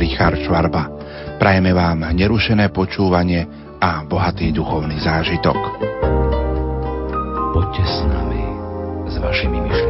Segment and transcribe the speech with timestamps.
[0.00, 0.88] Richard Schwarba.
[1.36, 3.44] Prajeme vám nerušené počúvanie
[3.76, 5.56] a bohatý duchovný zážitok.
[7.52, 8.42] Poďte s nami,
[9.12, 9.89] s vašimi myšlienkami.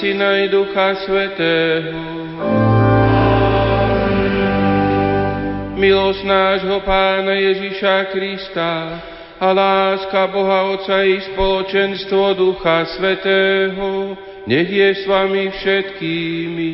[0.00, 2.00] Syna i Ducha Svetého.
[5.76, 8.96] Milosť nášho Pána Ježiša Krista
[9.36, 14.16] a láska Boha Otca i spoločenstvo Ducha Svetého
[14.48, 16.72] nech je s vami všetkými.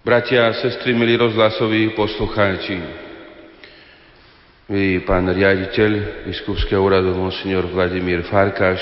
[0.00, 3.04] Bratia a sestry, milí rozhlasoví poslucháči,
[4.64, 8.80] vy, pán riaditeľ biskupského úradu, monsignor Vladimír Farkáš,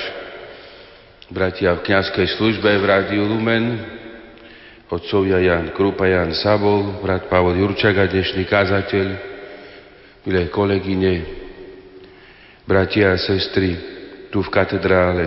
[1.27, 3.83] bratia v kniazkej službe v Rádiu Lumen,
[4.87, 9.07] otcovia Jan Krupa, Jan Sabol, brat Pavol Jurčaga, dnešný kázateľ,
[10.23, 11.27] milé kolegyne,
[12.63, 13.75] bratia a sestry,
[14.31, 15.27] tu v katedrále.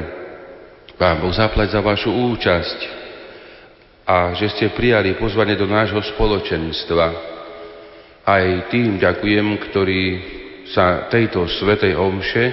[0.95, 2.79] Pán Boh zaplať za vašu účasť
[4.07, 7.35] a že ste prijali pozvanie do nášho spoločenstva.
[8.23, 10.01] Aj tým ďakujem, ktorí
[10.73, 12.45] sa tejto svetej omše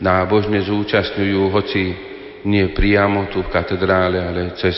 [0.00, 1.82] nábožne zúčastňujú, hoci
[2.46, 4.76] nie priamo tu v katedrále, ale cez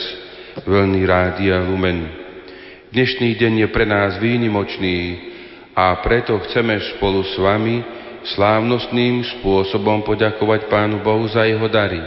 [0.64, 2.08] veľný rádia Lumen.
[2.88, 4.98] Dnešný deň je pre nás výnimočný
[5.76, 7.84] a preto chceme spolu s vami
[8.34, 12.00] slávnostným spôsobom poďakovať Pánu Bohu za jeho dary,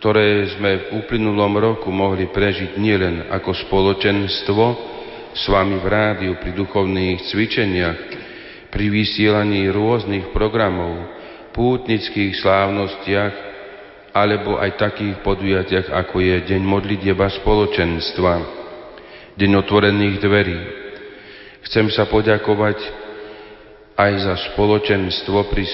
[0.00, 4.64] ktoré sme v uplynulom roku mohli prežiť nielen ako spoločenstvo
[5.36, 7.98] s vami v rádiu pri duchovných cvičeniach,
[8.74, 10.98] pri vysielaní rôznych programov,
[11.54, 13.34] pútnických slávnostiach
[14.10, 18.34] alebo aj takých podujatiach, ako je Deň modlitieba spoločenstva,
[19.38, 20.60] Deň otvorených dverí.
[21.70, 22.82] Chcem sa poďakovať
[23.94, 25.64] aj za spoločenstvo pri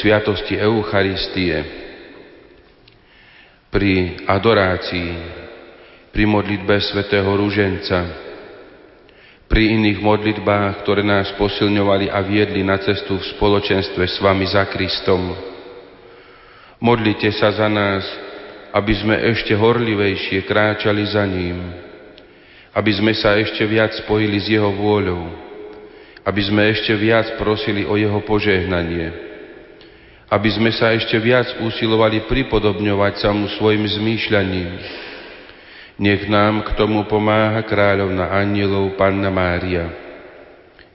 [0.00, 1.60] sviatosti Eucharistie,
[3.68, 5.12] pri adorácii,
[6.08, 8.25] pri modlitbe svätého Rúženca,
[9.56, 14.68] pri iných modlitbách, ktoré nás posilňovali a viedli na cestu v spoločenstve s vami za
[14.68, 15.32] Kristom.
[16.76, 18.04] Modlite sa za nás,
[18.76, 21.72] aby sme ešte horlivejšie kráčali za ním,
[22.76, 25.24] aby sme sa ešte viac spojili s Jeho vôľou,
[26.20, 29.08] aby sme ešte viac prosili o Jeho požehnanie,
[30.28, 34.68] aby sme sa ešte viac usilovali pripodobňovať sa mu svojim zmýšľaním,
[35.96, 39.88] nech nám k tomu pomáha kráľovna anielov Panna Mária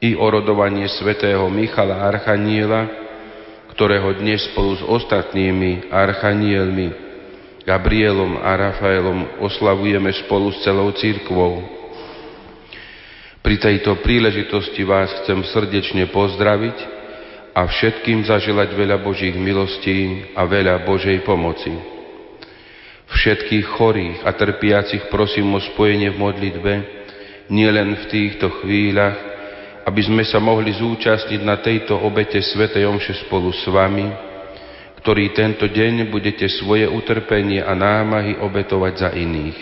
[0.01, 2.89] i orodovanie svätého Michala Archaniela,
[3.73, 6.87] ktorého dnes spolu s ostatnými archanielmi
[7.61, 11.61] Gabrielom a Rafaelom oslavujeme spolu s celou církvou.
[13.41, 16.77] Pri tejto príležitosti vás chcem srdečne pozdraviť
[17.53, 22.00] a všetkým zaželať veľa Božích milostí a veľa Božej pomoci.
[23.11, 26.73] Všetkých chorých a trpiacich prosím o spojenie v modlitbe,
[27.51, 29.19] nielen v týchto chvíľach,
[29.83, 34.07] aby sme sa mohli zúčastniť na tejto obete Svetej Omše spolu s vami,
[35.03, 39.59] ktorý tento deň budete svoje utrpenie a námahy obetovať za iných.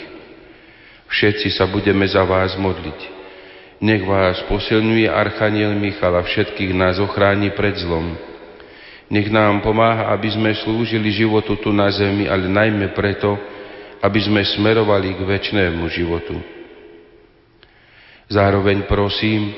[1.10, 3.18] Všetci sa budeme za vás modliť.
[3.82, 8.30] Nech vás posilňuje Archaniel Michal a všetkých nás ochráni pred zlom
[9.10, 13.34] nech nám pomáha, aby sme slúžili životu tu na zemi, ale najmä preto,
[14.00, 16.38] aby sme smerovali k väčšnému životu.
[18.30, 19.50] Zároveň prosím,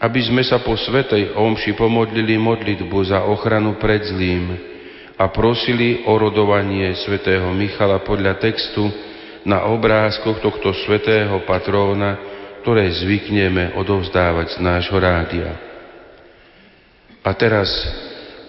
[0.00, 4.56] aby sme sa po Svetej Omši pomodlili modlitbu za ochranu pred zlým
[5.20, 8.88] a prosili o rodovanie svätého Michala podľa textu
[9.44, 12.18] na obrázkoch tohto svätého patróna,
[12.64, 15.52] ktoré zvykneme odovzdávať z nášho rádia.
[17.22, 17.68] A teraz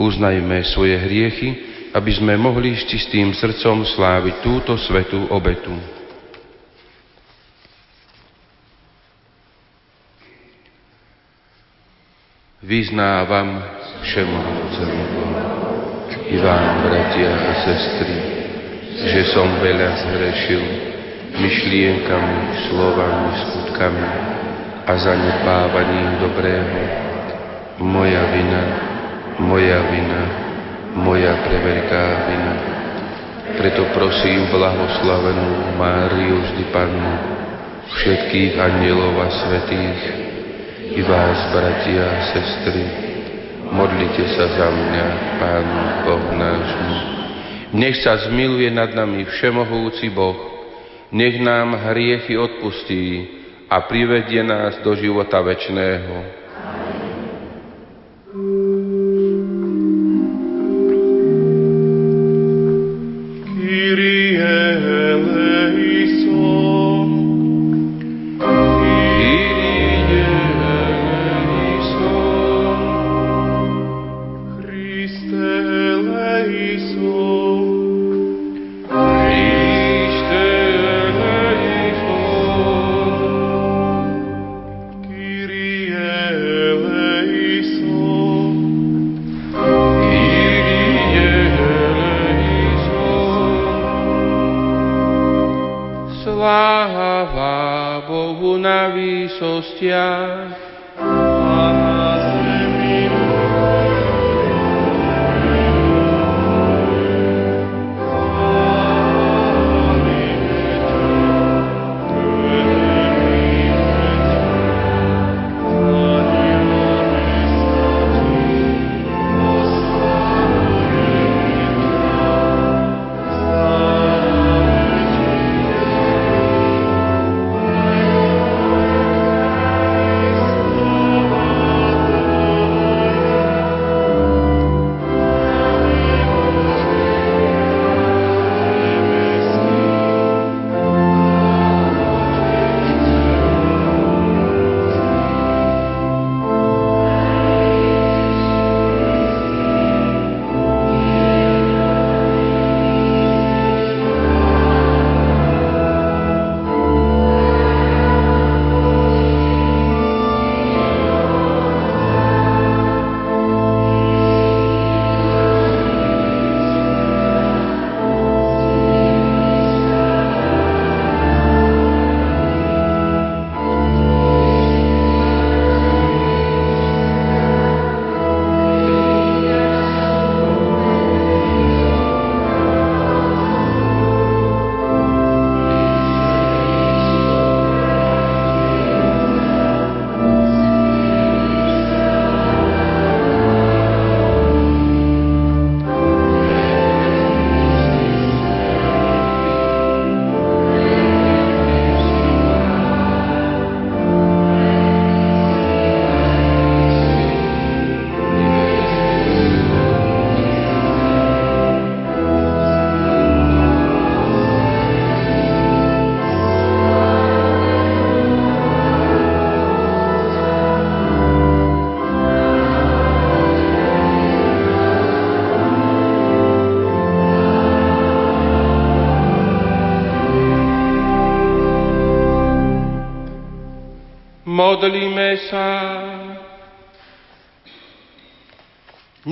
[0.04, 1.50] uznajme svoje hriechy,
[1.96, 5.72] aby sme mohli s čistým srdcom sláviť túto svetú obetu.
[12.64, 13.60] Vyznávam
[14.08, 15.04] všemohúcemu
[16.34, 18.16] i vám, bratia a sestry,
[19.06, 20.64] že som veľa zhrešil
[21.38, 22.38] myšlienkami,
[22.72, 24.08] slovami, skutkami
[24.88, 26.80] a zanedbávaním dobrého.
[27.84, 28.93] Moja vina,
[29.42, 30.22] moja vina,
[30.98, 32.54] moja preveľká vina.
[33.54, 37.16] Preto prosím blahoslavenú Máriu vždy Pannu,
[37.90, 40.02] všetkých anielov a svetých,
[40.94, 42.84] i vás, bratia a sestry,
[43.70, 45.06] modlite sa za mňa,
[45.42, 45.68] Pán
[46.06, 46.70] Boh náš.
[47.74, 50.38] Nech sa zmiluje nad nami všemohúci Boh,
[51.10, 53.26] nech nám hriechy odpustí
[53.70, 56.14] a privedie nás do života večného.
[56.14, 57.03] Modlíme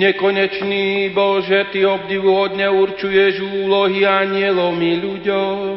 [0.02, 5.76] Nekonečný Bože, Ty obdivuhodne určuješ úlohy anielom i ľuďom.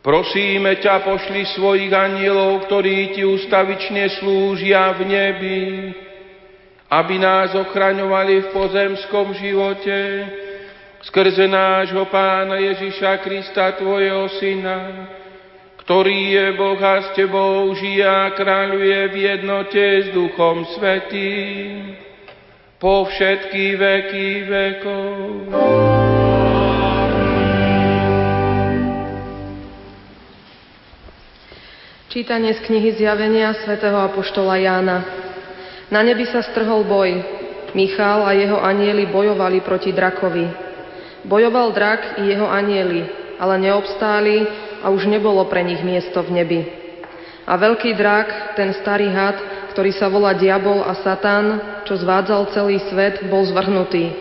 [0.00, 5.60] Prosíme ťa, pošli svojich anielov, ktorí Ti ustavične slúžia v nebi,
[6.88, 9.98] aby nás ochraňovali v pozemskom živote,
[11.04, 15.12] skrze nášho Pána Ježiša Krista, Tvojho Syna,
[15.84, 22.07] ktorý je Boh a s Tebou žije a kráľuje v jednote s Duchom Svetým
[22.78, 25.14] po všetky veky vekov.
[32.08, 34.98] Čítanie z knihy Zjavenia svätého Apoštola Jána.
[35.90, 37.18] Na nebi sa strhol boj.
[37.74, 40.46] Michal a jeho anieli bojovali proti drakovi.
[41.26, 43.04] Bojoval drak i jeho anieli,
[43.42, 44.46] ale neobstáli
[44.80, 46.77] a už nebolo pre nich miesto v nebi.
[47.48, 49.40] A veľký drak, ten starý had,
[49.72, 54.12] ktorý sa volá Diabol a Satan, čo zvádzal celý svet, bol zvrhnutý.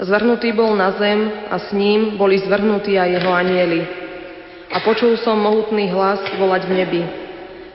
[0.00, 3.80] Zvrhnutý bol na zem a s ním boli zvrhnutí aj jeho anieli.
[4.72, 7.02] A počul som mohutný hlas volať v nebi.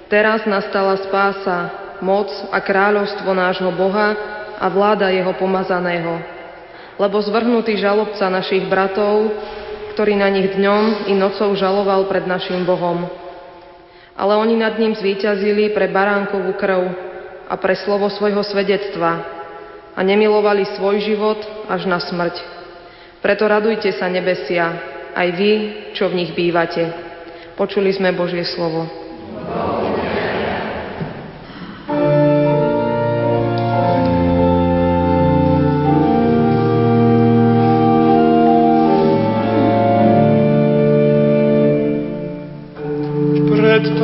[0.10, 1.70] Teraz nastala spása,
[2.02, 4.18] moc a kráľovstvo nášho Boha
[4.58, 6.18] a vláda jeho pomazaného.
[6.98, 9.32] Lebo zvrhnutý žalobca našich bratov,
[9.94, 13.29] ktorý na nich dňom i nocou žaloval pred našim Bohom.
[14.20, 16.92] Ale oni nad ním zvíťazili pre baránkovú krv
[17.48, 19.24] a pre slovo svojho svedectva
[19.96, 21.40] a nemilovali svoj život
[21.72, 22.36] až na smrť.
[23.24, 24.76] Preto radujte sa nebesia,
[25.16, 25.52] aj vy,
[25.96, 26.92] čo v nich bývate.
[27.56, 28.88] Počuli sme Božie slovo.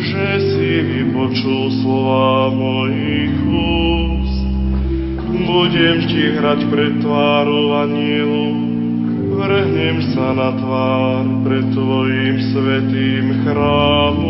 [0.00, 4.40] že si vypočul slova mojich úst.
[5.30, 8.46] Budem ti hrať pred tvárou anielu,
[9.36, 14.29] vrhnem sa na tvár pred tvojim svetým chrámom.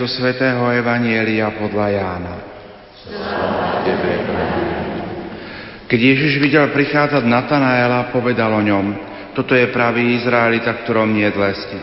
[0.00, 2.34] zo svätého Evanielia podľa Jána.
[5.84, 8.86] Keď Ježiš videl prichádzať Natanaela, povedal o ňom,
[9.36, 11.76] toto je pravý Izraelita, ktorom nie dlesti.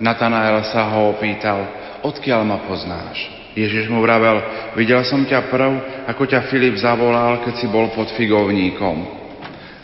[0.00, 1.68] Natanael sa ho opýtal,
[2.00, 3.36] odkiaľ ma poznáš?
[3.52, 4.40] Ježiš mu vravel,
[4.72, 5.72] videl som ťa prv,
[6.08, 8.96] ako ťa Filip zavolal, keď si bol pod figovníkom.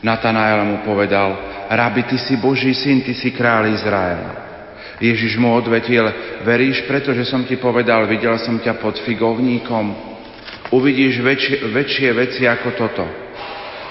[0.01, 1.37] Natanael mu povedal,
[1.69, 4.44] rabi, ty si Boží syn, ty si kráľ Izraela.
[5.03, 6.07] Ježiš mu odvetil,
[6.47, 10.15] veríš, pretože som ti povedal, videl som ťa pod figovníkom.
[10.71, 13.05] Uvidíš väčšie, väčšie veci ako toto.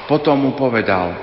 [0.08, 1.16] Potom mu povedal,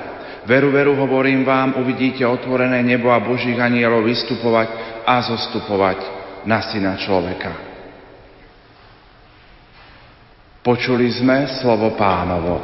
[0.45, 4.69] veru, veru, hovorím vám, uvidíte otvorené nebo a Božích anielov vystupovať
[5.05, 5.99] a zostupovať
[6.45, 7.53] na syna človeka.
[10.61, 12.61] Počuli sme slovo pánovo.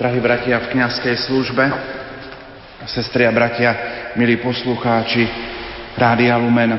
[0.00, 1.60] Drahí bratia v kniazkej službe,
[2.88, 3.68] sestri a bratia,
[4.16, 5.28] milí poslucháči
[5.92, 6.72] Rádia Lumen.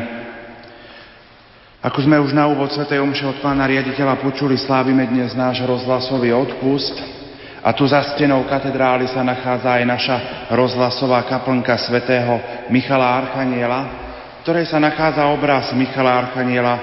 [1.85, 2.89] Ako sme už na úvod Sv.
[2.89, 6.97] Omše od pána riaditeľa počuli, slávime dnes náš rozhlasový odpust,
[7.61, 10.17] a tu za stenou katedrály sa nachádza aj naša
[10.57, 12.41] rozhlasová kaplnka svätého
[12.73, 13.79] Michala Archaniela,
[14.41, 16.73] v ktorej sa nachádza obraz Michala Archaniela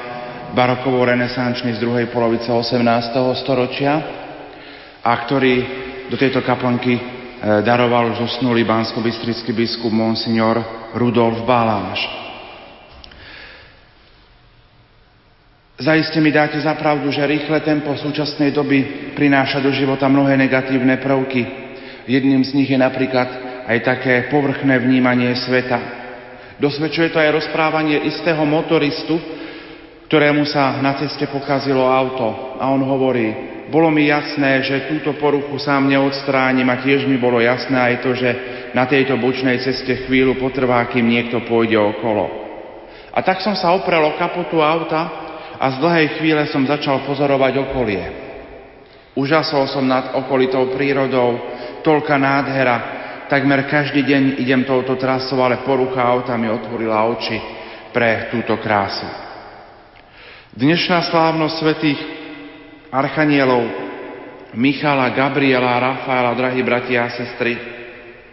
[0.54, 2.78] barokovo renesančný z druhej polovice 18.
[3.42, 3.92] storočia
[5.02, 7.02] a ktorý do tejto kaplnky e,
[7.62, 10.60] daroval už usnulý bansko-bystrický biskup Monsignor
[10.96, 12.00] Rudolf Baláš.
[15.78, 20.98] Zaiste mi dáte za pravdu, že rýchle tempo súčasnej doby prináša do života mnohé negatívne
[20.98, 21.46] prvky.
[22.10, 23.28] Jedným z nich je napríklad
[23.68, 25.78] aj také povrchné vnímanie sveta.
[26.58, 29.22] Dosvedčuje to aj rozprávanie istého motoristu,
[30.10, 32.58] ktorému sa na ceste pokazilo auto.
[32.58, 33.30] A on hovorí,
[33.68, 38.10] bolo mi jasné, že túto poruchu sám neodstránim a tiež mi bolo jasné aj to,
[38.16, 38.30] že
[38.72, 42.24] na tejto bočnej ceste chvíľu potrvá, kým niekto pôjde okolo.
[43.12, 45.02] A tak som sa oprel o kapotu auta
[45.60, 48.04] a z dlhej chvíle som začal pozorovať okolie.
[49.18, 51.36] Užasol som nad okolitou prírodou,
[51.82, 52.76] toľka nádhera,
[53.28, 57.36] takmer každý deň idem touto trasou, ale porucha auta mi otvorila oči
[57.90, 59.04] pre túto krásu.
[60.54, 62.00] Dnešná slávnosť svetých
[62.92, 63.88] archanielov
[64.56, 67.56] Michala, Gabriela Rafaela, drahí bratia a sestry,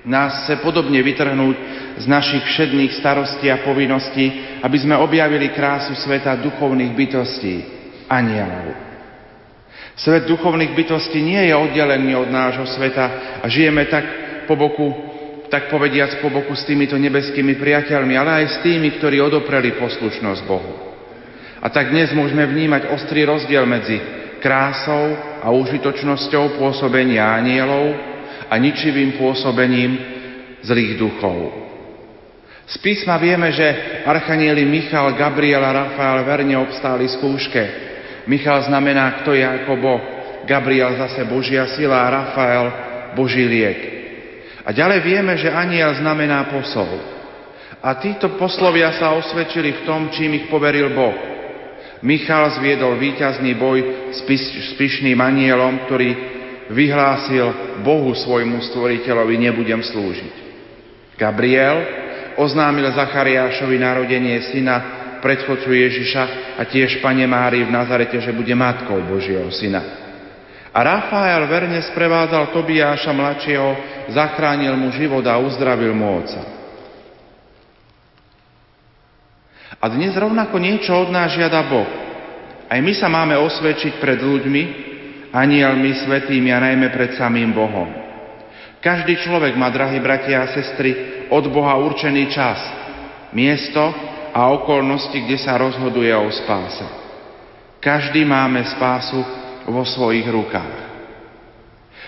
[0.07, 1.57] nás chce podobne vytrhnúť
[1.99, 7.55] z našich všedných starostí a povinností, aby sme objavili krásu sveta duchovných bytostí,
[8.07, 8.85] anielov.
[9.95, 14.05] Svet duchovných bytostí nie je oddelený od nášho sveta a žijeme tak
[14.45, 14.91] po boku,
[15.47, 20.41] tak povediac po boku s týmito nebeskými priateľmi, ale aj s tými, ktorí odopreli poslušnosť
[20.45, 20.73] Bohu.
[21.63, 23.97] A tak dnes môžeme vnímať ostrý rozdiel medzi
[24.45, 27.97] krásou a užitočnosťou pôsobenia anielov
[28.45, 29.97] a ničivým pôsobením
[30.61, 31.65] zlých duchov.
[32.69, 33.65] Z písma vieme, že
[34.05, 37.63] archanieli Michal, Gabriel a Rafael verne obstáli skúške.
[38.29, 40.03] Michal znamená, kto je ako Boh.
[40.45, 42.65] Gabriel zase Božia sila a Rafael
[43.17, 43.79] Boží liek.
[44.65, 47.01] A ďalej vieme, že aniel znamená posol.
[47.81, 51.34] A títo poslovia sa osvedčili v tom, čím ich poveril Boh.
[52.05, 56.09] Michal zviedol víťazný boj s, pys- s pyšným anielom, ktorý
[56.69, 60.33] vyhlásil Bohu svojmu stvoriteľovi, nebudem slúžiť.
[61.17, 61.77] Gabriel
[62.37, 64.75] oznámil Zachariášovi narodenie syna,
[65.25, 66.23] predchodcu Ježiša
[66.61, 69.81] a tiež Pane Mári v Nazarete, že bude matkou Božieho syna.
[70.75, 73.69] A Rafael verne sprevádzal Tobiáša mladšieho,
[74.13, 76.54] zachránil mu život a uzdravil mu oca.
[79.85, 81.85] A dnes rovnako niečo od nás žiada Boh.
[82.65, 84.63] Aj my sa máme osvedčiť pred ľuďmi,
[85.29, 87.85] anielmi, svetými a najmä pred samým Bohom.
[88.81, 92.57] Každý človek má, drahí bratia a sestry, od Boha určený čas,
[93.29, 93.93] miesto
[94.33, 96.85] a okolnosti, kde sa rozhoduje o spáse.
[97.77, 99.21] Každý máme spásu
[99.69, 100.75] vo svojich rukách.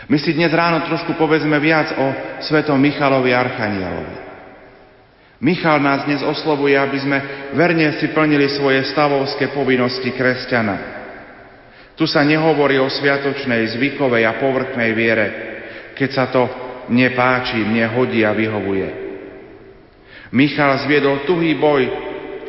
[0.09, 2.05] My si dnes ráno trošku povedzme viac o
[2.41, 4.26] svetom Michalovi Archanielovi.
[5.37, 7.17] Michal nás dnes oslovuje, aby sme
[7.53, 10.97] verne si plnili svoje stavovské povinnosti kresťana.
[11.93, 15.27] Tu sa nehovorí o sviatočnej, zvykovej a povrchnej viere,
[15.93, 16.49] keď sa to
[16.89, 18.89] mne páči, mne hodí a vyhovuje.
[20.33, 21.85] Michal zviedol tuhý boj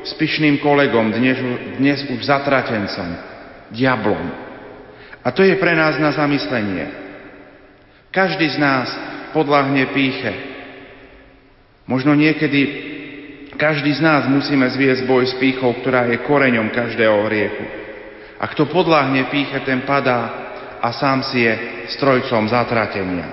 [0.05, 1.39] s pyšným kolegom, dnes,
[1.77, 3.09] dnes už zatratencom,
[3.69, 4.49] diablom.
[5.21, 6.89] A to je pre nás na zamyslenie.
[8.09, 8.89] Každý z nás
[9.37, 10.58] podľahne píche.
[11.89, 12.61] Možno niekedy
[13.57, 17.65] každý z nás musíme zviesť boj s pýchou, ktorá je koreňom každého hriechu.
[18.39, 20.47] A kto podľahne píche, ten padá
[20.79, 21.53] a sám si je
[21.97, 23.27] strojcom zatratenia.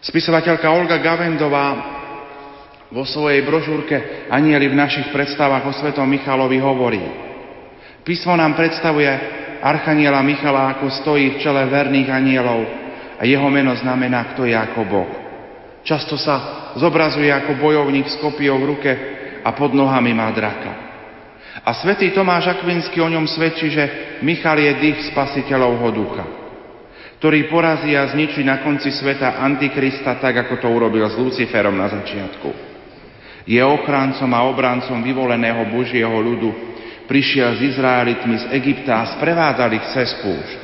[0.00, 1.68] Spisovateľka Olga Gavendová
[2.90, 7.04] vo svojej brožúrke Anieli v našich predstavách o svetom Michalovi hovorí.
[8.02, 9.06] Písmo nám predstavuje
[9.60, 12.64] Archaniela Michala, ako stojí v čele verných anielov
[13.20, 15.19] a jeho meno znamená, kto je ako Boh.
[15.80, 18.92] Často sa zobrazuje ako bojovník s kopiou v ruke
[19.40, 20.72] a pod nohami má draka.
[21.64, 23.84] A svätý Tomáš Akvinsky o ňom svedčí, že
[24.24, 26.24] Michal je dých spasiteľovho ducha,
[27.18, 31.88] ktorý porazí a zničí na konci sveta Antikrista tak, ako to urobil s Luciferom na
[31.90, 32.48] začiatku.
[33.48, 36.70] Je ochráncom a obrancom vyvoleného Božieho ľudu.
[37.10, 40.60] Prišiel s Izraelitmi z Egypta a sprevádzal ich cez púšť.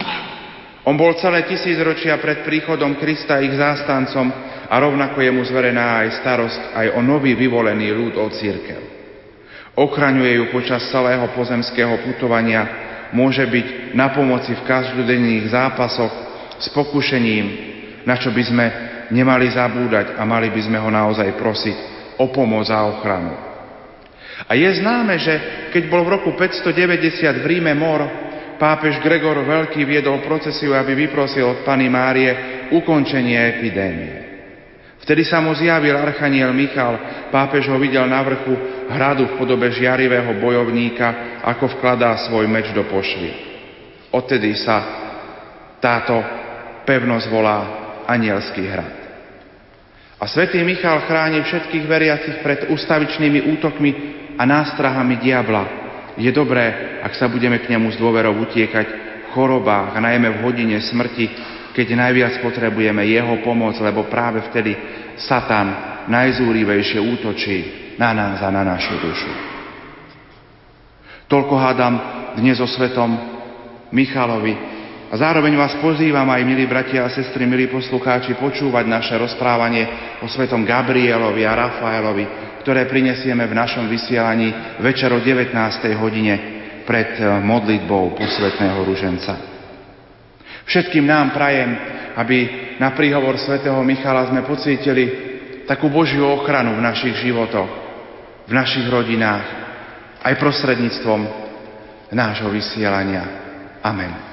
[0.86, 4.30] On bol celé tisícročia pred príchodom Krista ich zástancom
[4.66, 8.80] a rovnako je mu zverená aj starosť aj o nový vyvolený ľud od církev.
[9.76, 12.64] Ochraňuje ju počas celého pozemského putovania,
[13.12, 16.12] môže byť na pomoci v každodenných zápasoch
[16.58, 17.46] s pokušením,
[18.08, 18.66] na čo by sme
[19.12, 21.76] nemali zabúdať a mali by sme ho naozaj prosiť
[22.18, 23.32] o pomoc a ochranu.
[24.48, 25.34] A je známe, že
[25.72, 28.04] keď bol v roku 590 v Ríme mor,
[28.56, 32.32] pápež Gregor Veľký viedol procesiu, aby vyprosil od Pany Márie
[32.72, 34.25] ukončenie epidémie.
[35.04, 38.54] Vtedy sa mu zjavil archaniel Michal, pápež ho videl na vrchu
[38.88, 43.30] hradu v podobe žiarivého bojovníka, ako vkladá svoj meč do pošvy.
[44.10, 44.76] Odtedy sa
[45.78, 46.16] táto
[46.88, 47.58] pevnosť volá
[48.08, 48.94] Anielský hrad.
[50.16, 53.90] A svätý Michal chráni všetkých veriacich pred ustavičnými útokmi
[54.40, 55.64] a nástrahami diabla,
[56.16, 60.42] je dobré, ak sa budeme k nemu s dôverou utiekať v chorobách a najmä v
[60.48, 61.28] hodine smrti,
[61.76, 64.72] keď najviac potrebujeme jeho pomoc, lebo práve vtedy
[65.20, 67.56] Satan najzúrivejšie útočí
[68.00, 69.32] na nás a na našu dušu.
[71.28, 71.94] Toľko hádam
[72.40, 73.12] dnes o svetom
[73.92, 74.56] Michalovi
[75.12, 80.26] a zároveň vás pozývam aj, milí bratia a sestry, milí poslucháči, počúvať naše rozprávanie o
[80.32, 82.24] svetom Gabrielovi a Rafaelovi,
[82.64, 85.52] ktoré prinesieme v našom vysielaní večer o 19.
[86.00, 86.34] hodine
[86.88, 89.55] pred modlitbou posvetného ruženca.
[90.66, 91.70] Všetkým nám prajem,
[92.18, 92.38] aby
[92.82, 95.04] na príhovor svätého Michala sme pocítili
[95.64, 97.70] takú Božiu ochranu v našich životoch,
[98.46, 99.46] v našich rodinách,
[100.26, 101.20] aj prostredníctvom
[102.10, 103.24] nášho vysielania.
[103.82, 104.25] Amen.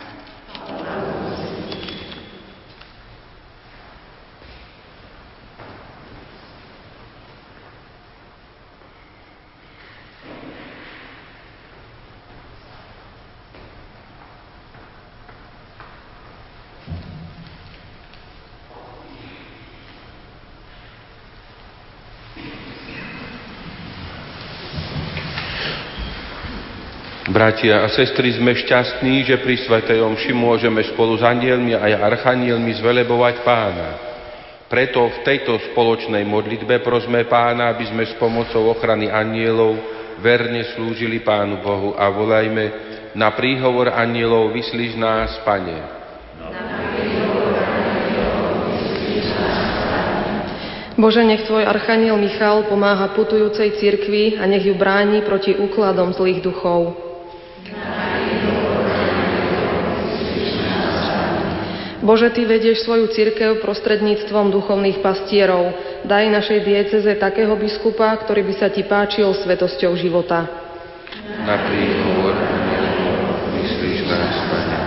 [27.44, 32.72] Bratia a sestry, sme šťastní, že pri Svetej Omši môžeme spolu s anielmi a archanielmi
[32.80, 33.90] zvelebovať Pána.
[34.72, 39.76] Preto v tejto spoločnej modlitbe prosme Pána, aby sme s pomocou ochrany anielov
[40.24, 42.66] verne slúžili Pánu Bohu a volajme
[43.12, 45.78] na príhovor anielov vyslíš nás, Pane.
[50.96, 56.40] Bože, nech Tvoj archaniel Michal pomáha putujúcej cirkvi a nech ju bráni proti úkladom zlých
[56.40, 57.12] duchov.
[62.04, 65.72] Bože, Ty vedieš svoju cirkev prostredníctvom duchovných pastierov.
[66.04, 70.44] Daj našej dieceze takého biskupa, ktorý by sa Ti páčil svetosťou života.
[71.48, 72.36] Na príhovor
[73.56, 74.80] myslíš nás, Pane.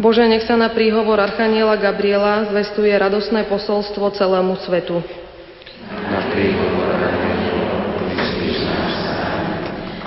[0.00, 5.04] Bože, nech sa na príhovor Archaniela Gabriela zvestuje radosné posolstvo celému svetu.
[5.92, 6.96] Na príhovor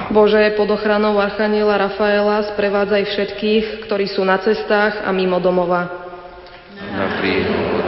[0.10, 6.05] Bože, pod ochranou Archaniela Rafaela sprevádzaj všetkých, ktorí sú na cestách a mimo domova
[6.96, 7.84] na príhovor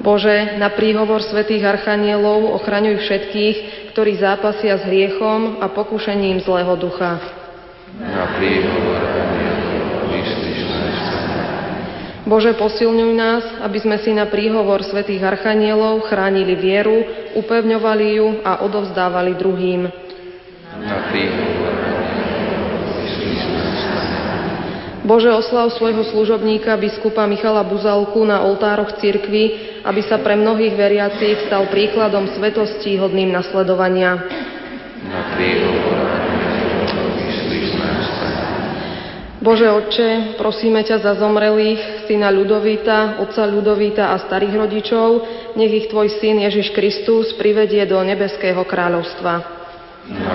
[0.00, 3.56] Bože, na príhovor svätých archanielov ochraňuj všetkých,
[3.92, 7.20] ktorí zápasia s hriechom a pokušením zlého ducha.
[8.00, 9.00] Na príhovor
[12.30, 17.02] Bože, posilňuj nás, aby sme si na príhovor svätých archanielov chránili vieru,
[17.34, 19.90] upevňovali ju a odovzdávali druhým.
[20.80, 21.79] Na príhovor
[25.10, 31.50] Bože, oslav svojho služobníka biskupa Michala Buzalku na oltároch cirkvy, aby sa pre mnohých veriacich
[31.50, 34.22] stal príkladom svetosti hodným nasledovania.
[35.10, 35.20] Na
[39.42, 45.08] Bože Otče, prosíme ťa za zomrelých, syna Ľudovita, otca Ľudovita a starých rodičov,
[45.58, 49.32] nech ich Tvoj syn Ježiš Kristus privedie do nebeského kráľovstva.
[50.06, 50.34] Na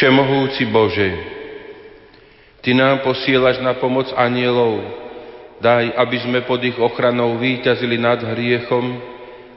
[0.00, 1.12] Všemohúci Bože,
[2.64, 4.80] Ty nám posielaš na pomoc anielov,
[5.60, 8.96] daj, aby sme pod ich ochranou výťazili nad hriechom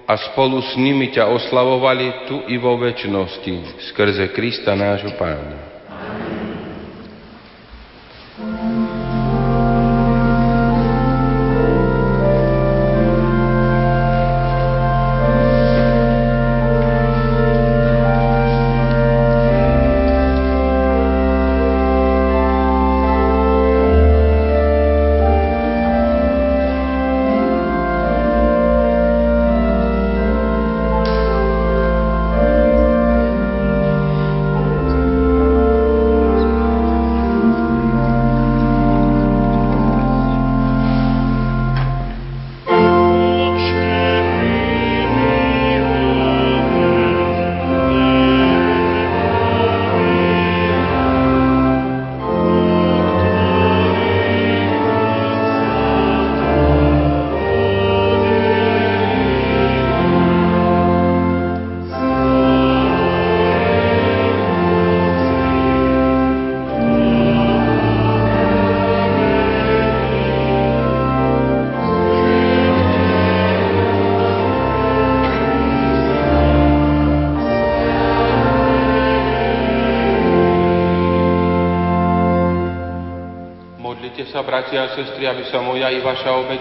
[0.04, 5.83] a spolu s nimi ťa oslavovali tu i vo väčšnosti, skrze Krista nášho Pána.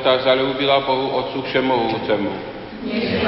[0.03, 2.31] Obeta zalúbila Bohu Otcu Všemohúcemu.
[2.83, 3.23] Nech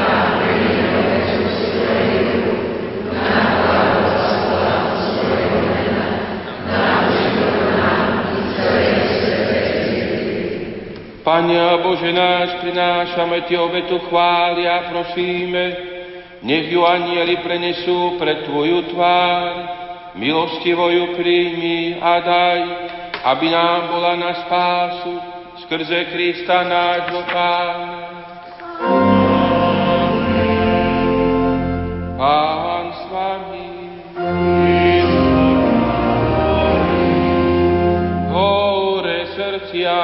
[11.25, 15.65] Pane a Bože náš, prinášame Ti obetu chváli a prosíme,
[16.43, 19.49] nech ju anieli prenesú pred Tvoju tvár,
[20.19, 22.61] milostivo ju príjmi a daj,
[23.25, 25.34] aby nám bola na spásu
[25.65, 28.05] skrze Krista nášho Pána.
[32.21, 33.69] Pán s vami.
[38.29, 40.01] Hore srdcia.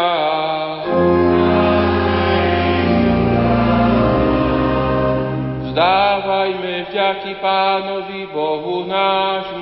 [5.68, 9.59] Vzdávajme vďaky Pánovi Bohu nášmu.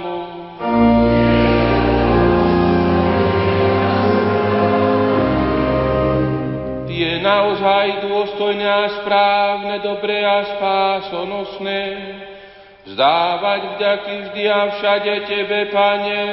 [7.29, 11.83] Naozaj dôstojné a správne, dobré a spásonosné
[12.89, 16.25] vzdávať vďaky vždy a všade Tebe, Pane,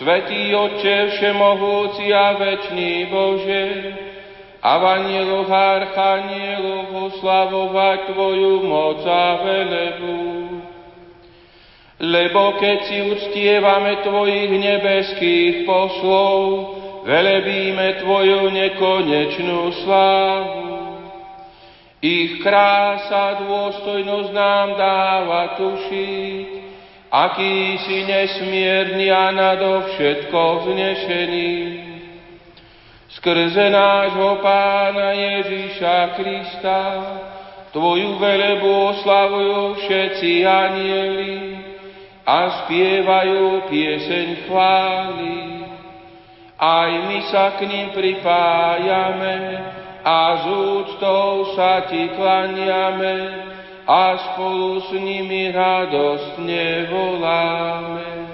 [0.00, 3.64] Svetý Otče, Všemohúci a Večný Bože,
[4.64, 10.24] a a archanieloch oslavovať Tvoju moc a velebu.
[12.00, 16.40] Lebo keď si uctievame Tvojich nebeských poslov,
[17.04, 20.64] velebíme Tvoju nekonečnú slávu.
[22.04, 26.48] Ich krása, dôstojnosť nám dáva tušiť,
[27.08, 31.52] aký si nesmierny a nadovšetko vznešený
[33.24, 36.82] skrze nášho Pána Ježíša Krista,
[37.72, 41.58] Tvoju velebu oslavujú všetci anieli
[42.22, 45.53] a spievajú pieseň chvály.
[46.54, 49.38] Aj my sa k ním pripájame
[50.04, 53.16] a z úctou sa Ti klaniame
[53.84, 58.33] a spolu s nimi radostne voláme.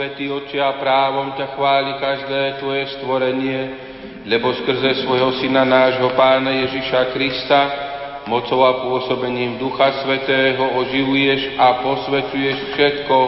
[0.00, 3.60] Svetý Oče, a právom ťa chváli každé Tvoje stvorenie,
[4.24, 7.60] lebo skrze svojho Syna nášho Pána Ježiša Krista,
[8.24, 13.18] mocou a pôsobením Ducha Svetého oživuješ a posvetuješ všetko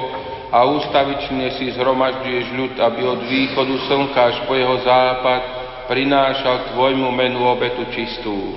[0.48, 5.40] a ústavične si zhromažďuješ ľud, aby od východu slnka až po jeho západ
[5.92, 8.56] prinášal Tvojmu menu obetu čistú.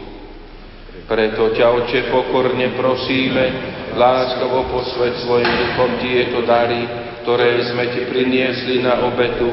[1.04, 3.44] Preto ťa, Oče, pokorne prosíme,
[3.92, 9.50] láskavo posvet svojim duchom tieto dary, ktoré sme Ti priniesli na obetu,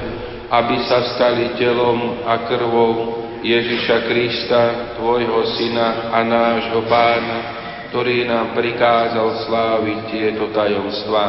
[0.53, 4.63] aby sa stali telom a krvou Ježiša Krista,
[5.01, 7.39] Tvojho Syna a nášho Pána,
[7.89, 11.29] ktorý nám prikázal sláviť tieto tajomstvá.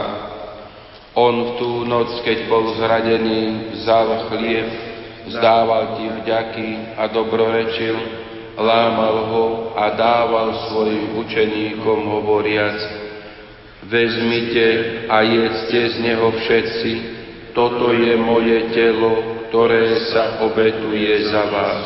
[1.15, 4.67] On v tú noc, keď bol zradený, vzal chlieb,
[5.31, 7.95] vzdával Ti vďaky a dobrorečil,
[8.59, 9.47] lámal ho
[9.79, 13.02] a dával svojim učeníkom hovoriac,
[13.93, 16.91] Vezmite a jedzte z neho všetci,
[17.53, 21.85] toto je moje telo, ktoré sa obetuje za vás.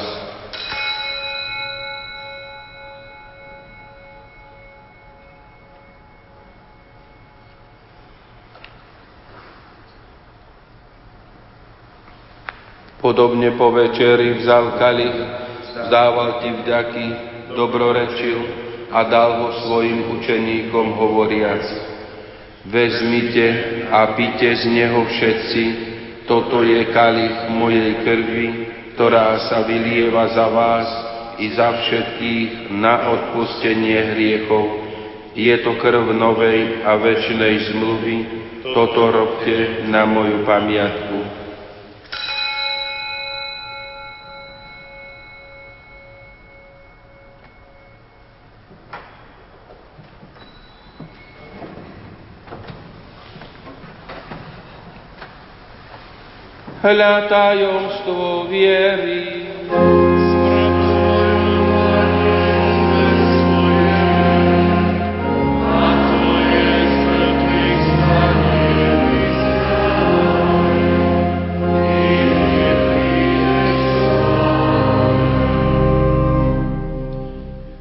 [13.04, 15.20] Podobne po večeri vzal kalich,
[15.76, 17.08] vzdával ti vďaky,
[17.52, 18.40] dobrorečil
[18.96, 21.87] a dal ho svojim učeníkom hovoriac,
[22.68, 23.48] Vezmite
[23.88, 25.64] a pite z neho všetci,
[26.28, 28.48] toto je kalich mojej krvi,
[28.92, 30.88] ktorá sa vylieva za vás
[31.40, 34.84] i za všetkých na odpustenie hriechov.
[35.32, 38.18] Je to krv novej a väčšnej zmluvy,
[38.76, 41.47] toto robte na moju pamiatku.
[56.78, 59.50] Hľa tajomstvo viery.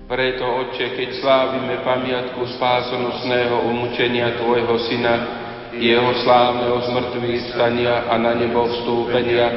[0.09, 5.36] Preto, Otče, keď slávime pamiatku spásonosného umúčenia Tvojho Syna,
[5.81, 9.49] jeho slávneho zmrtvých stania a na nebo vstúpenia,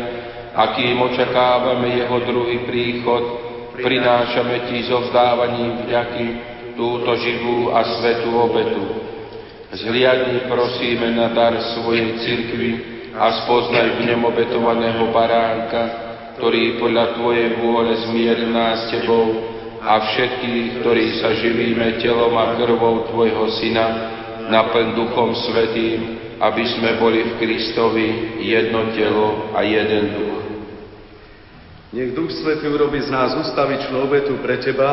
[0.55, 3.23] a kým očakávame jeho druhý príchod,
[3.79, 6.25] prinášame Ti so vzdávaním vďaky
[6.75, 8.83] túto živú a svetú obetu.
[9.69, 12.71] Zhliadni prosíme na dar svojej cirkvi
[13.13, 15.81] a spoznaj v ňom obetovaného baránka,
[16.39, 23.07] ktorý podľa Tvojej vôle zmieril nás Tebou, a všetkých, ktorí sa živíme telom a krvou
[23.07, 23.87] Tvojho Syna,
[24.49, 25.99] naplň Duchom Svetým,
[26.41, 28.07] aby sme boli v Kristovi
[28.41, 30.39] jedno telo a jeden duch.
[31.89, 34.91] Nech Duch Svetý urobi z nás ustavičnú obetu pre Teba,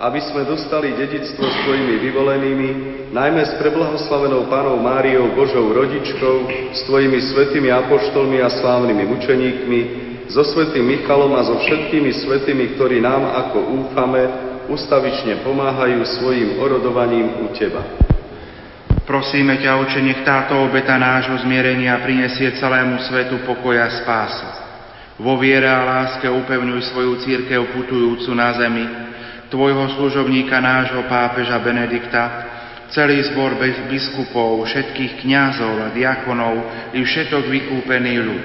[0.00, 2.68] aby sme dostali dedictvo s Tvojimi vyvolenými,
[3.12, 6.36] najmä s preblahoslavenou Pánou Máriou, Božou rodičkou,
[6.72, 9.80] s Tvojimi svetými apoštolmi a slávnymi mučeníkmi,
[10.32, 14.22] so svetým Michalom a so všetkými svetými, ktorí nám, ako úfame,
[14.72, 18.09] ustavične pomáhajú svojim orodovaním u Teba.
[19.10, 24.46] Prosíme ťa, Oče, nech táto obeta nášho zmierenia prinesie celému svetu pokoja a spásu.
[25.18, 28.86] Vo viere a láske upevňuj svoju církev putujúcu na zemi,
[29.50, 32.22] tvojho služobníka nášho pápeža Benedikta,
[32.94, 33.58] celý zbor
[33.90, 36.54] biskupov, všetkých kňazov a diakonov
[36.94, 38.44] i všetok vykúpený ľud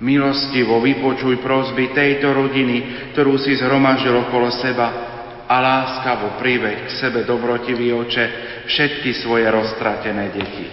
[0.00, 5.09] Milostivo vypočuj prosby tejto rodiny, ktorú si zhromažil okolo seba
[5.50, 8.24] a láskavo priveď k sebe dobrotivý oče
[8.70, 10.66] všetky svoje roztratené deti.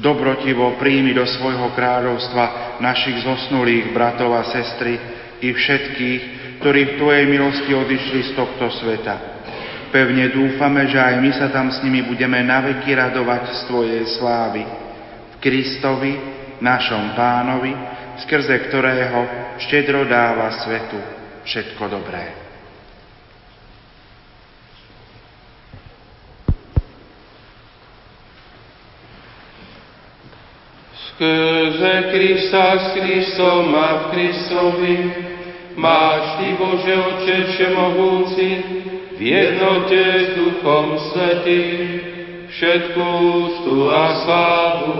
[0.00, 4.96] Dobrotivo príjmi do svojho kráľovstva našich zosnulých bratov a sestry
[5.44, 6.22] i všetkých,
[6.64, 9.44] ktorí v Tvojej milosti odišli z tohto sveta.
[9.92, 14.64] Pevne dúfame, že aj my sa tam s nimi budeme naveky radovať z Tvojej slávy.
[15.36, 16.16] V Kristovi,
[16.64, 17.76] našom pánovi,
[18.24, 20.96] skrze ktorého štedro dáva svetu
[21.44, 22.41] všetko dobré.
[31.12, 34.96] Skrze Krista s Kristom a v Kristovi
[35.76, 38.48] máš Ty, Bože Oče Všemohúci,
[39.12, 41.80] v jednote s Duchom Svetým,
[42.48, 44.92] všetku ústu a slávu,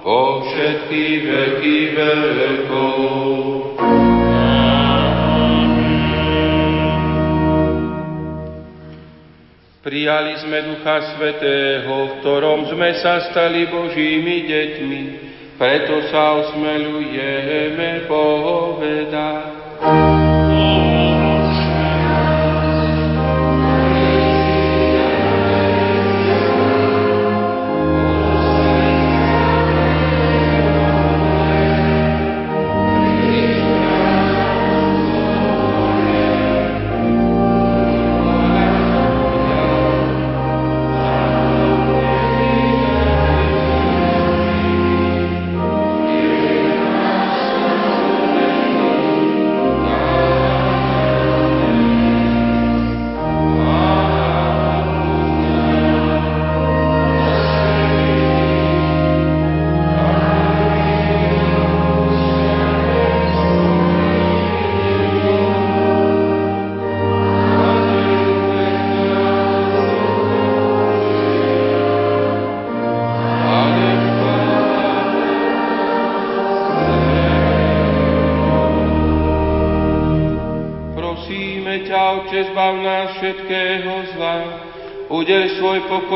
[0.00, 2.96] po všetky veky vekov.
[9.84, 15.31] Prijali sme Ducha Svetého, v ktorom sme sa stali Božími deťmi,
[15.62, 19.62] preto sa osmelujeme povedať.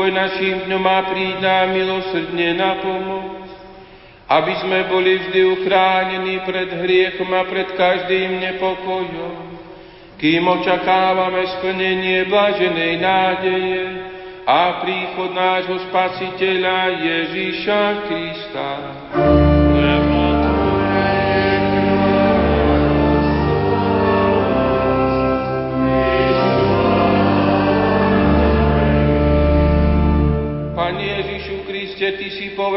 [0.07, 3.43] Pokoj našim dňom a príď nám milosrdne na pomoc,
[4.31, 9.35] aby sme boli vždy uchránení pred hriechom a pred každým nepokojom,
[10.15, 13.83] kým očakávame splnenie blaženej nádeje
[14.47, 18.69] a príchod nášho Spasiteľa Ježíša Krista.
[19.11, 19.36] Kriste,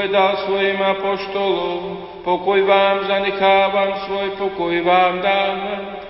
[0.01, 1.83] povedal svojim apoštolom,
[2.25, 6.01] pokoj vám zanechávam, svoj pokoj vám dávam.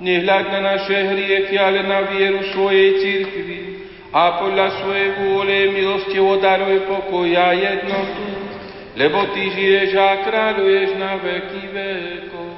[0.00, 3.60] Nehľad na naše hriechy, ale na vieru svojej cirkvi
[4.16, 8.24] a podľa svojej vôle milosti daruj pokoj a jednotu.
[8.96, 12.48] lebo Ty žiješ a kráľuješ na veky vekov.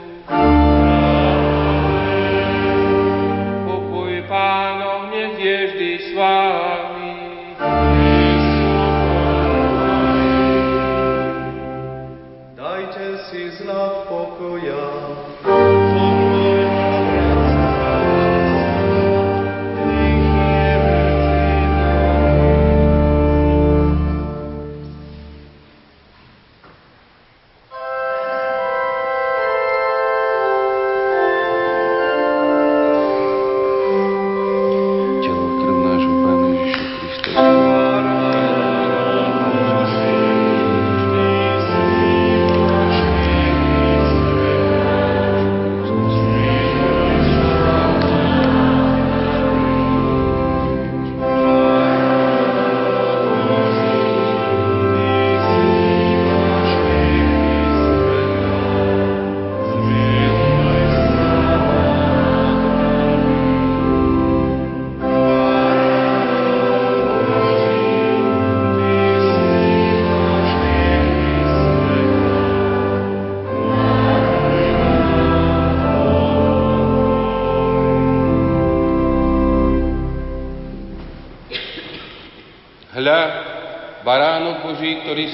[3.67, 6.96] Pokoj pánov nech je vždy s vami.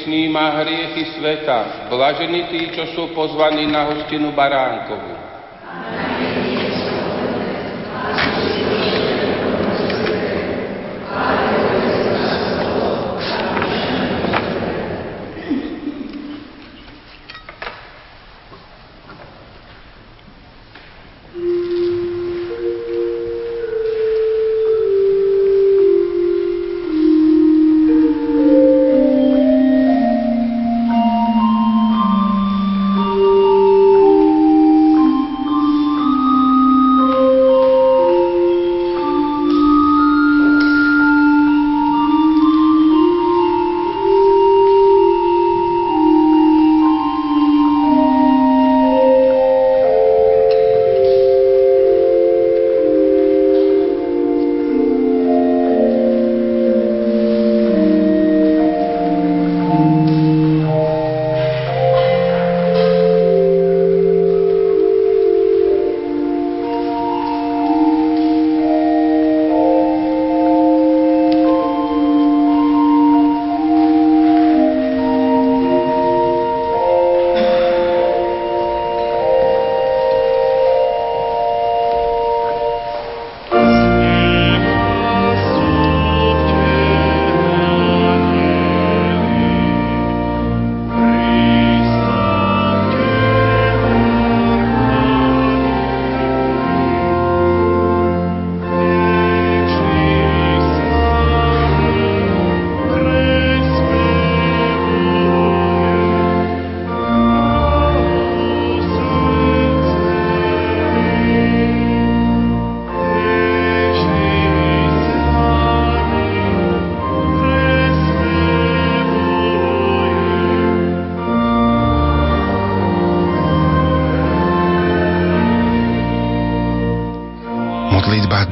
[0.05, 1.89] Sníma hriechy sveta.
[1.89, 5.32] Blažení tí, čo sú pozvaní na hostinu baránkovu.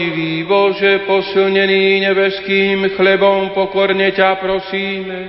[0.00, 5.20] Dobrotivý Bože, posilnený nebeským chlebom, pokorne ťa prosíme,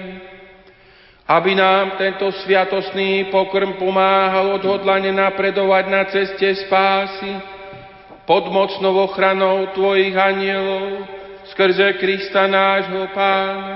[1.28, 7.36] aby nám tento sviatosný pokrm pomáhal odhodlane napredovať na ceste spásy,
[8.24, 11.04] pod mocnou ochranou Tvojich anielov,
[11.52, 13.76] skrze Krista nášho Pána.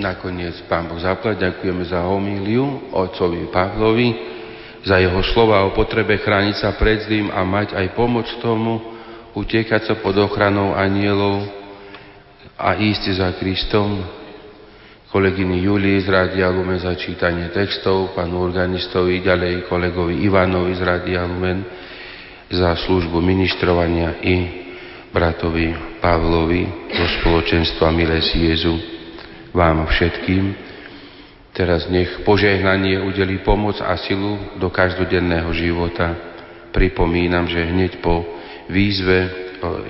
[0.00, 4.40] Nakoniec, Pán Boh zaplať, ďakujeme za homíliu Otcovi Pavlovi,
[4.82, 8.82] za jeho slova o potrebe chrániť sa pred zlým a mať aj pomoc tomu,
[9.32, 11.46] utiekať sa pod ochranou anielov
[12.58, 14.02] a ísť za Kristom.
[15.12, 21.28] Kolegyni Julii z Rádia Lumen za čítanie textov, pánu organistovi, ďalej kolegovi Ivanovi z Rádia
[21.28, 21.68] Lumen
[22.48, 24.36] za službu ministrovania i
[25.12, 26.64] bratovi Pavlovi
[26.96, 28.72] do spoločenstva Milé si Jezu,
[29.52, 30.71] vám všetkým.
[31.52, 36.16] Teraz nech požehnanie udelí pomoc a silu do každodenného života.
[36.72, 38.24] Pripomínam, že hneď po
[38.72, 39.28] výzve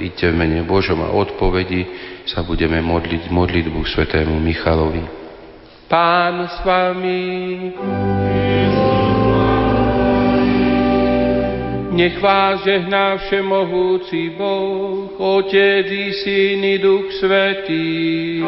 [0.02, 1.86] idte v mene Božom a odpovedi
[2.26, 5.06] sa budeme modliť modlitbu svetému Michalovi.
[5.86, 7.22] Pán s vami.
[11.92, 18.40] Nech vás žehná všemohúci Boh, Otec i Syn i Duch Svetý.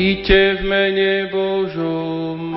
[0.00, 2.56] Iďte v mene Božom.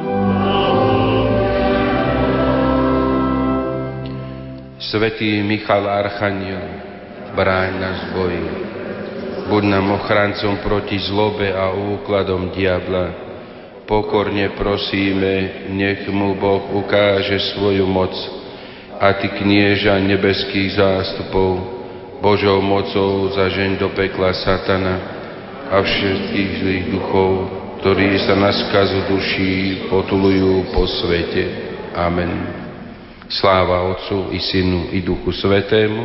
[4.80, 6.64] Svetý Michal Archaniel,
[7.36, 8.48] bráň nás v boji.
[9.52, 13.12] Buď nám ochrancom proti zlobe a úkladom diabla.
[13.92, 18.16] Pokorne prosíme, nech mu Boh ukáže svoju moc.
[19.04, 21.60] A ty knieža nebeských zástupov,
[22.24, 25.13] Božou mocou zažeň do pekla satana,
[25.74, 27.30] a všetkých zlých duchov,
[27.82, 31.74] ktorí sa na skazu duší potulujú po svete.
[31.98, 32.62] Amen.
[33.26, 36.04] Sláva Otcu i Synu i Duchu Svetému,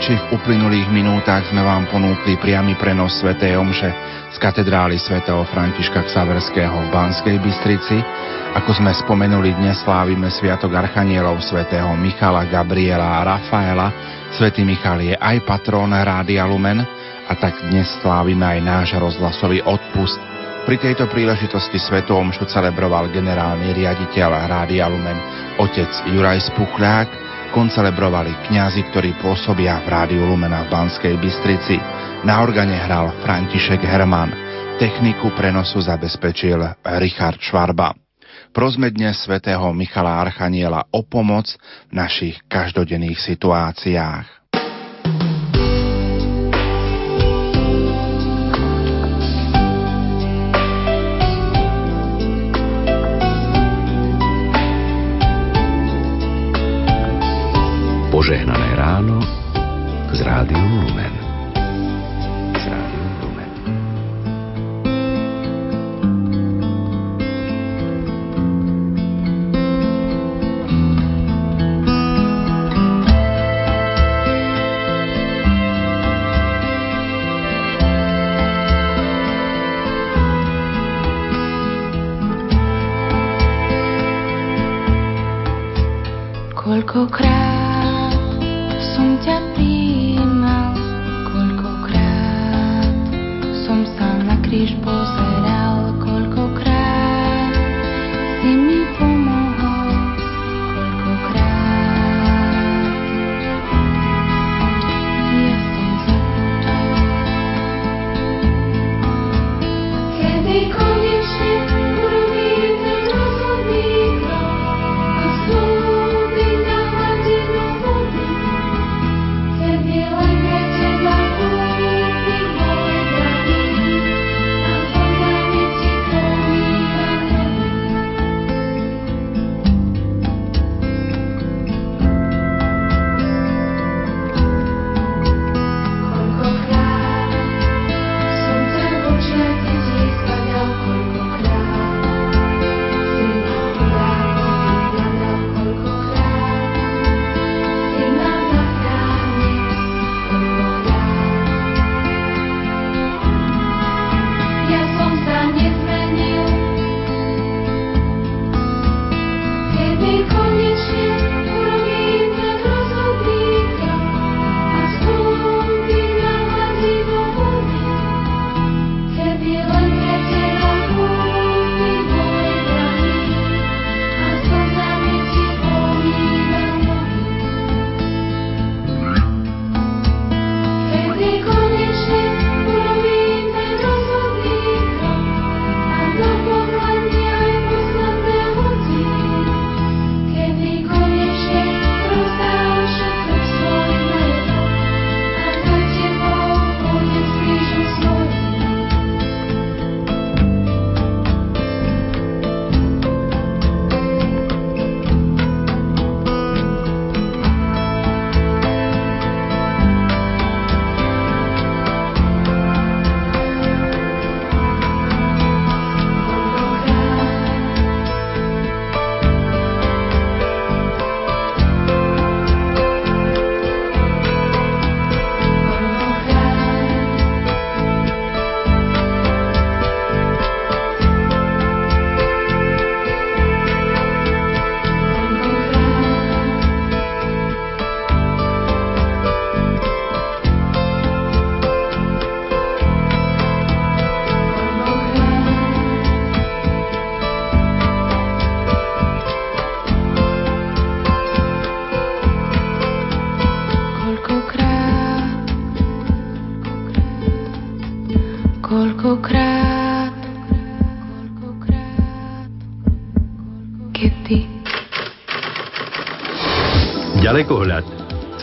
[0.00, 3.36] poslucháči, v uplynulých minútach sme vám ponúkli priamy prenos Sv.
[3.36, 3.90] Omše
[4.32, 8.00] z katedrály svätého Františka Ksaverského v Banskej Bystrici.
[8.56, 13.92] Ako sme spomenuli, dnes slávime Sviatok Archanielov svätého Michala, Gabriela a Rafaela.
[14.40, 16.80] Svetý Michal je aj patrón Rádia Lumen
[17.28, 20.16] a tak dnes slávime aj náš rozhlasový odpust.
[20.64, 25.20] Pri tejto príležitosti Svetu Omšu celebroval generálny riaditeľ Rádia Lumen,
[25.60, 31.76] otec Juraj Spuchľák, koncelebrovali kňazi, ktorí pôsobia v Rádiu Lumena v Banskej Bystrici.
[32.22, 34.30] Na organe hral František Herman.
[34.78, 36.56] Techniku prenosu zabezpečil
[37.02, 37.92] Richard Švarba.
[38.50, 41.50] Prosme dnes svätého Michala Archaniela o pomoc
[41.90, 44.26] v našich každodenných situáciách.
[58.20, 59.16] Požehnané ráno
[60.12, 61.19] s rádiom Lumen.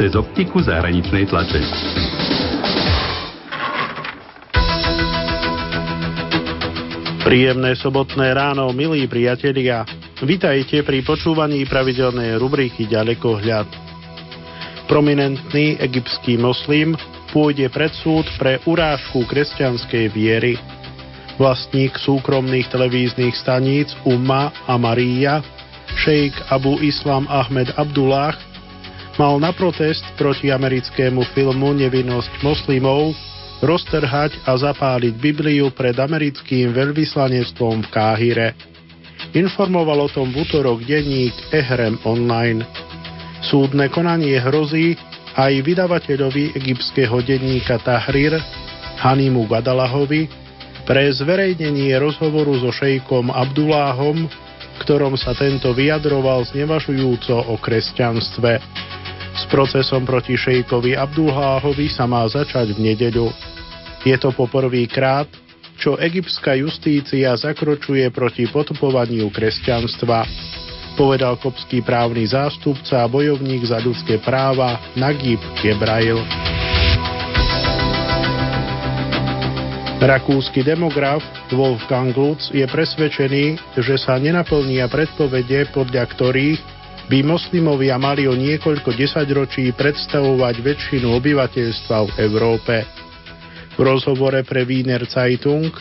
[0.07, 1.59] Cez optiku zahraničnej tlače.
[7.27, 9.83] Príjemné sobotné ráno, milí priatelia.
[10.23, 13.67] Vitajte pri počúvaní pravidelnej rubriky Ďalekohľad.
[14.87, 16.95] Prominentný egyptský moslim
[17.35, 20.55] pôjde pred súd pre urážku kresťanskej viery.
[21.35, 25.43] Vlastník súkromných televíznych staníc Umma a Maria,
[25.99, 28.46] šejk Abu Islam Ahmed Abdullah,
[29.17, 33.17] mal na protest proti americkému filmu Nevinnosť moslimov
[33.65, 38.47] roztrhať a zapáliť Bibliu pred americkým veľvyslanectvom v Káhire.
[39.33, 42.61] Informoval o tom v útorok denník Ehrem Online.
[43.41, 44.93] Súdne konanie hrozí
[45.33, 48.37] aj vydavateľovi egyptského denníka Tahrir
[49.01, 50.29] Hanimu Gadalahovi
[50.85, 54.29] pre zverejnenie rozhovoru so šejkom Abduláhom,
[54.85, 58.61] ktorom sa tento vyjadroval znevažujúco o kresťanstve.
[59.37, 63.29] S procesom proti šejkovi Abdulláhovi sa má začať v nedeľu.
[64.01, 65.29] Je to poprvýkrát,
[65.77, 70.25] čo egyptská justícia zakročuje proti potupovaniu kresťanstva,
[70.97, 76.17] povedal kopský právny zástupca a bojovník za ľudské práva Nagib Kebrail.
[79.97, 86.76] Rakúsky demograf Wolfgang Lutz je presvedčený, že sa nenaplnia predpovede, podľa ktorých
[87.07, 92.75] by moslimovia mali o niekoľko desaťročí predstavovať väčšinu obyvateľstva v Európe.
[93.77, 95.71] V rozhovore pre Wiener Zeitung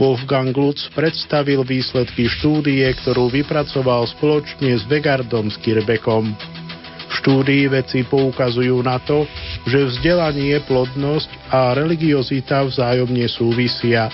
[0.00, 6.32] Wolfgang Lutz predstavil výsledky štúdie, ktorú vypracoval spoločne s Vegardom Skirbekom.
[6.32, 9.28] V štúdii veci poukazujú na to,
[9.68, 14.08] že vzdelanie, plodnosť a religiozita vzájomne súvisia.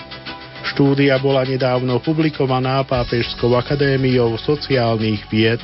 [0.67, 5.63] Štúdia bola nedávno publikovaná Pápežskou akadémiou sociálnych vied.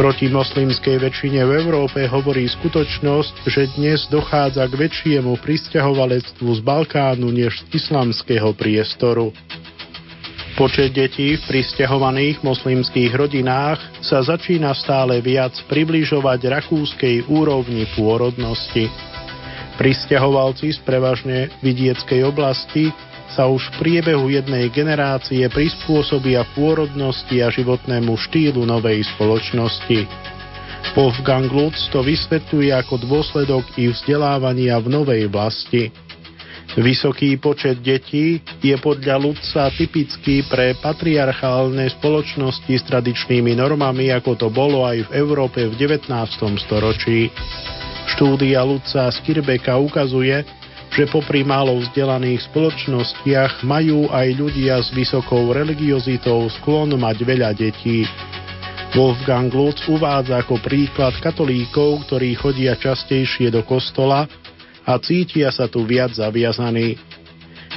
[0.00, 7.28] Proti moslimskej väčšine v Európe hovorí skutočnosť, že dnes dochádza k väčšiemu pristahovalectvu z Balkánu
[7.28, 9.28] než z islamského priestoru.
[10.56, 18.88] Počet detí v pristahovaných moslimských rodinách sa začína stále viac približovať rakúskej úrovni pôrodnosti.
[19.76, 22.88] Pristahovalci z prevažne vidieckej oblasti
[23.34, 30.04] sa už v priebehu jednej generácie prispôsobia pôrodnosti a životnému štýlu novej spoločnosti.
[30.96, 35.94] Wolfgang Lutz to vysvetľuje ako dôsledok ich vzdelávania v novej vlasti.
[36.78, 44.48] Vysoký počet detí je podľa Lutza typický pre patriarchálne spoločnosti s tradičnými normami, ako to
[44.54, 46.06] bolo aj v Európe v 19.
[46.62, 47.26] storočí.
[48.14, 50.46] Štúdia Lutza z Kirbeka ukazuje,
[50.90, 58.06] že popri málo vzdelaných spoločnostiach majú aj ľudia s vysokou religiozitou sklon mať veľa detí.
[58.90, 64.26] Wolfgang Lutz uvádza ako príklad katolíkov, ktorí chodia častejšie do kostola
[64.82, 66.98] a cítia sa tu viac zaviazaní.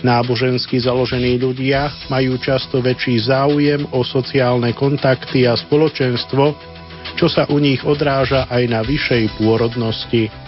[0.01, 6.57] Nábožensky založení ľudia majú často väčší záujem o sociálne kontakty a spoločenstvo,
[7.14, 10.43] čo sa u nich odráža aj na vyššej pôrodnosti.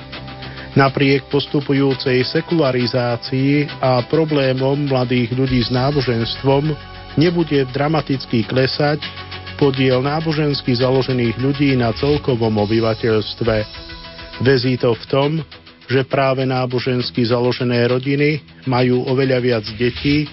[0.76, 6.76] Napriek postupujúcej sekularizácii a problémom mladých ľudí s náboženstvom
[7.15, 8.99] nebude dramaticky klesať
[9.55, 13.55] podiel nábožensky založených ľudí na celkovom obyvateľstve.
[14.43, 15.32] Vezí to v tom,
[15.88, 20.28] že práve nábožensky založené rodiny majú oveľa viac detí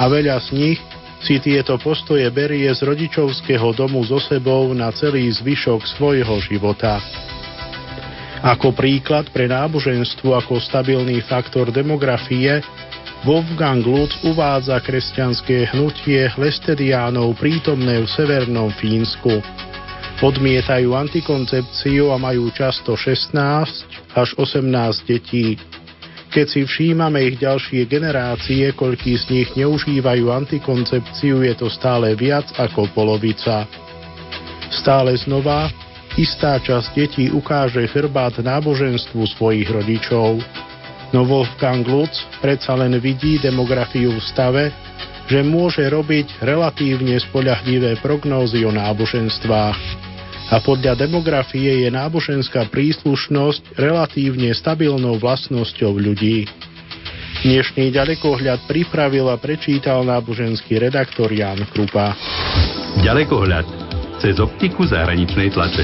[0.00, 0.80] a veľa z nich
[1.20, 6.98] si tieto postoje berie z rodičovského domu so sebou na celý zvyšok svojho života.
[8.42, 12.58] Ako príklad pre náboženstvo ako stabilný faktor demografie
[13.22, 19.38] Wolfgang Lutz uvádza kresťanské hnutie Lestediánov prítomné v severnom Fínsku.
[20.18, 23.30] Odmietajú antikoncepciu a majú často 16
[24.18, 24.66] až 18
[25.06, 25.54] detí.
[26.34, 32.50] Keď si všímame ich ďalšie generácie, koľký z nich neužívajú antikoncepciu, je to stále viac
[32.58, 33.70] ako polovica.
[34.74, 35.70] Stále znova
[36.20, 40.40] istá časť detí ukáže chrbát náboženstvu svojich rodičov.
[41.12, 44.64] No Wolfgang Lutz predsa len vidí demografiu v stave,
[45.28, 49.78] že môže robiť relatívne spoľahlivé prognózy o náboženstvách.
[50.52, 56.44] A podľa demografie je náboženská príslušnosť relatívne stabilnou vlastnosťou ľudí.
[57.42, 62.12] Dnešný ďalekohľad pripravil a prečítal náboženský redaktor Jan Krupa.
[63.00, 63.81] Ďalekohľad
[64.22, 65.82] cez optiku zahraničnej tlače.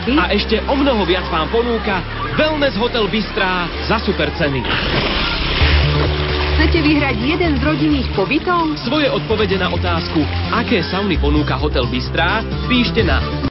[0.00, 2.00] Prírody a ešte o mnoho viac vám ponúka
[2.36, 4.64] Wellness Hotel Bystrá za super ceny.
[6.60, 8.76] Chcete vyhrať jeden z rodinných pobytov?
[8.84, 10.20] Svoje odpovede na otázku,
[10.52, 13.24] aké sauny ponúka Hotel Bystrá, píšte na